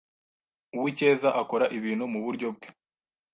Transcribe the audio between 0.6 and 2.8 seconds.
Uwicyeza akora ibintu muburyo bwe.